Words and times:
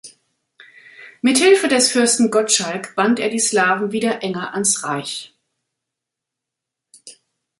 Mit 1.21 1.37
Hilfe 1.37 1.67
des 1.67 1.91
Fürsten 1.91 2.31
Gottschalk 2.31 2.95
band 2.95 3.19
er 3.19 3.29
die 3.29 3.37
Slawen 3.39 3.91
wieder 3.91 4.23
enger 4.23 4.53
ans 4.55 4.83
Reich. 4.83 5.35